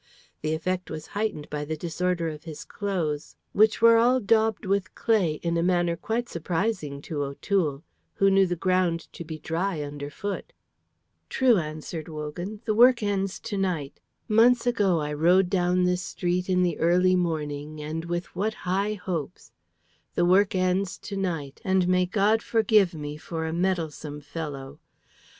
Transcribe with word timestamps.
The 0.41 0.55
effect 0.55 0.89
was 0.89 1.05
heightened 1.13 1.47
by 1.51 1.63
the 1.63 1.77
disorder 1.77 2.27
of 2.27 2.45
his 2.45 2.65
clothes, 2.65 3.35
which 3.51 3.83
were 3.83 3.97
all 3.97 4.19
daubed 4.19 4.65
with 4.65 4.95
clay 4.95 5.33
in 5.43 5.57
a 5.57 5.61
manner 5.61 5.95
quite 5.95 6.27
surprising 6.27 7.03
to 7.03 7.21
O'Toole, 7.23 7.83
who 8.15 8.31
knew 8.31 8.47
the 8.47 8.55
ground 8.55 9.01
to 9.13 9.23
be 9.23 9.37
dry 9.37 9.79
underfoot. 9.83 10.53
"True," 11.29 11.57
answered 11.57 12.07
Wogan, 12.07 12.61
"the 12.65 12.73
work 12.73 13.03
ends 13.03 13.39
to 13.41 13.57
night. 13.59 13.99
Months 14.27 14.65
ago 14.65 14.99
I 14.99 15.13
rode 15.13 15.51
down 15.51 15.83
this 15.83 16.01
street 16.01 16.49
in 16.49 16.63
the 16.63 16.79
early 16.79 17.15
morning, 17.15 17.79
and 17.79 18.05
with 18.05 18.35
what 18.35 18.55
high 18.65 18.95
hopes! 18.95 19.51
The 20.15 20.25
work 20.25 20.55
ends 20.55 20.97
to 20.97 21.15
night, 21.15 21.61
and 21.63 21.87
may 21.87 22.07
God 22.07 22.41
forgive 22.41 22.95
me 22.95 23.17
for 23.17 23.45
a 23.45 23.53
meddlesome 23.53 24.21
fellow. 24.21 24.79